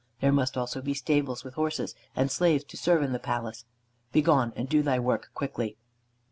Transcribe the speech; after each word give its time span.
There 0.19 0.31
must 0.31 0.57
also 0.57 0.81
be 0.81 0.95
stables 0.95 1.43
with 1.43 1.53
horses, 1.53 1.93
and 2.15 2.31
slaves 2.31 2.63
to 2.63 2.75
serve 2.75 3.03
in 3.03 3.11
the 3.11 3.19
palace. 3.19 3.65
Begone, 4.11 4.51
and 4.55 4.67
do 4.67 4.81
thy 4.81 4.97
work 4.97 5.29
quickly." 5.35 5.77